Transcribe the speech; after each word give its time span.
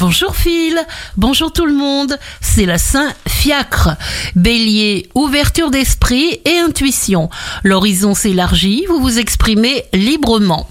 Bonjour 0.00 0.34
Phil, 0.34 0.80
bonjour 1.18 1.52
tout 1.52 1.66
le 1.66 1.74
monde, 1.74 2.18
c'est 2.40 2.64
la 2.64 2.78
Saint 2.78 3.12
Fiacre. 3.28 3.90
Bélier, 4.34 5.10
ouverture 5.14 5.70
d'esprit 5.70 6.40
et 6.46 6.56
intuition. 6.56 7.28
L'horizon 7.64 8.14
s'élargit, 8.14 8.86
vous 8.88 8.98
vous 8.98 9.18
exprimez 9.18 9.84
librement. 9.92 10.70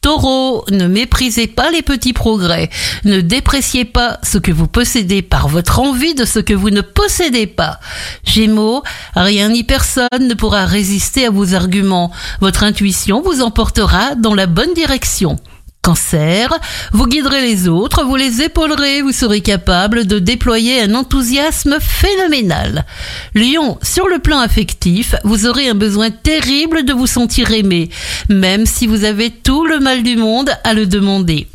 Taureau, 0.00 0.64
ne 0.70 0.86
méprisez 0.86 1.48
pas 1.48 1.72
les 1.72 1.82
petits 1.82 2.12
progrès. 2.12 2.70
Ne 3.02 3.20
dépréciez 3.20 3.84
pas 3.84 4.20
ce 4.22 4.38
que 4.38 4.52
vous 4.52 4.68
possédez 4.68 5.22
par 5.22 5.48
votre 5.48 5.80
envie 5.80 6.14
de 6.14 6.24
ce 6.24 6.38
que 6.38 6.54
vous 6.54 6.70
ne 6.70 6.82
possédez 6.82 7.48
pas. 7.48 7.80
Gémeaux, 8.22 8.84
rien 9.16 9.48
ni 9.48 9.64
personne 9.64 10.06
ne 10.20 10.34
pourra 10.34 10.66
résister 10.66 11.26
à 11.26 11.30
vos 11.30 11.52
arguments. 11.52 12.12
Votre 12.40 12.62
intuition 12.62 13.22
vous 13.22 13.42
emportera 13.42 14.14
dans 14.14 14.36
la 14.36 14.46
bonne 14.46 14.72
direction. 14.72 15.40
Vous 16.92 17.06
guiderez 17.06 17.40
les 17.40 17.68
autres, 17.68 18.04
vous 18.04 18.16
les 18.16 18.42
épaulerez, 18.42 19.02
vous 19.02 19.12
serez 19.12 19.40
capable 19.40 20.06
de 20.06 20.18
déployer 20.18 20.82
un 20.82 20.94
enthousiasme 20.94 21.78
phénoménal. 21.80 22.84
Lion, 23.34 23.78
sur 23.82 24.08
le 24.08 24.18
plan 24.18 24.38
affectif, 24.38 25.14
vous 25.24 25.46
aurez 25.46 25.68
un 25.68 25.74
besoin 25.74 26.10
terrible 26.10 26.84
de 26.84 26.92
vous 26.92 27.06
sentir 27.06 27.52
aimé, 27.52 27.88
même 28.28 28.66
si 28.66 28.86
vous 28.86 29.04
avez 29.04 29.30
tout 29.30 29.64
le 29.64 29.80
mal 29.80 30.02
du 30.02 30.16
monde 30.16 30.50
à 30.64 30.74
le 30.74 30.86
demander. 30.86 31.46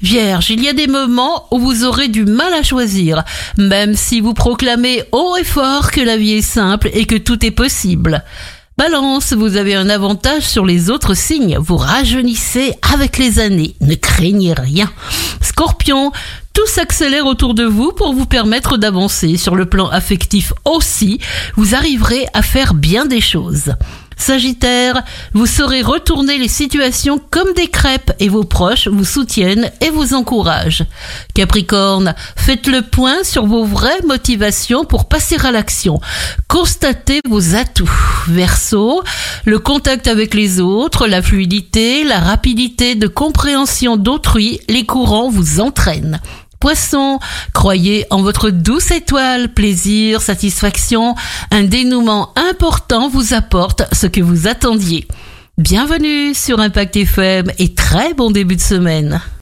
Vierge, 0.00 0.50
il 0.50 0.62
y 0.62 0.68
a 0.68 0.72
des 0.72 0.88
moments 0.88 1.46
où 1.52 1.58
vous 1.58 1.84
aurez 1.84 2.08
du 2.08 2.24
mal 2.24 2.52
à 2.54 2.62
choisir, 2.62 3.22
même 3.56 3.94
si 3.94 4.20
vous 4.20 4.34
proclamez 4.34 5.04
haut 5.12 5.36
et 5.40 5.44
fort 5.44 5.92
que 5.92 6.00
la 6.00 6.16
vie 6.16 6.34
est 6.34 6.42
simple 6.42 6.90
et 6.92 7.04
que 7.04 7.16
tout 7.16 7.44
est 7.46 7.52
possible. 7.52 8.24
Balance, 8.82 9.32
vous 9.32 9.54
avez 9.54 9.76
un 9.76 9.88
avantage 9.88 10.42
sur 10.42 10.66
les 10.66 10.90
autres 10.90 11.14
signes. 11.14 11.56
Vous 11.56 11.76
rajeunissez 11.76 12.74
avec 12.92 13.16
les 13.16 13.38
années. 13.38 13.76
Ne 13.80 13.94
craignez 13.94 14.54
rien. 14.54 14.90
Scorpion, 15.40 16.10
tout 16.52 16.66
s'accélère 16.66 17.26
autour 17.26 17.54
de 17.54 17.62
vous 17.62 17.92
pour 17.92 18.12
vous 18.12 18.26
permettre 18.26 18.78
d'avancer. 18.78 19.36
Sur 19.36 19.54
le 19.54 19.66
plan 19.66 19.88
affectif 19.88 20.52
aussi, 20.64 21.20
vous 21.54 21.76
arriverez 21.76 22.26
à 22.34 22.42
faire 22.42 22.74
bien 22.74 23.06
des 23.06 23.20
choses. 23.20 23.72
Sagittaire, 24.22 25.02
vous 25.32 25.46
saurez 25.46 25.82
retourner 25.82 26.38
les 26.38 26.46
situations 26.46 27.20
comme 27.32 27.52
des 27.54 27.66
crêpes 27.66 28.12
et 28.20 28.28
vos 28.28 28.44
proches 28.44 28.86
vous 28.86 29.04
soutiennent 29.04 29.68
et 29.80 29.90
vous 29.90 30.14
encouragent. 30.14 30.84
Capricorne, 31.34 32.14
faites 32.36 32.68
le 32.68 32.82
point 32.82 33.24
sur 33.24 33.46
vos 33.46 33.64
vraies 33.64 34.00
motivations 34.06 34.84
pour 34.84 35.08
passer 35.08 35.44
à 35.44 35.50
l'action. 35.50 36.00
Constatez 36.46 37.18
vos 37.28 37.56
atouts. 37.56 37.90
Verseau, 38.28 39.02
le 39.44 39.58
contact 39.58 40.06
avec 40.06 40.34
les 40.34 40.60
autres, 40.60 41.08
la 41.08 41.20
fluidité, 41.20 42.04
la 42.04 42.20
rapidité 42.20 42.94
de 42.94 43.08
compréhension 43.08 43.96
d'autrui, 43.96 44.60
les 44.68 44.86
courants 44.86 45.30
vous 45.30 45.58
entraînent. 45.58 46.20
Poisson, 46.62 47.18
croyez 47.52 48.06
en 48.10 48.22
votre 48.22 48.50
douce 48.50 48.92
étoile, 48.92 49.48
plaisir, 49.48 50.20
satisfaction, 50.20 51.16
un 51.50 51.64
dénouement 51.64 52.32
important 52.36 53.08
vous 53.08 53.34
apporte 53.34 53.82
ce 53.92 54.06
que 54.06 54.20
vous 54.20 54.46
attendiez. 54.46 55.08
Bienvenue 55.58 56.34
sur 56.34 56.60
Impact 56.60 56.94
FM 56.94 57.46
et 57.58 57.74
très 57.74 58.14
bon 58.14 58.30
début 58.30 58.54
de 58.54 58.60
semaine. 58.60 59.20